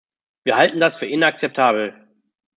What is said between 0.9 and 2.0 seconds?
für inakzeptabel.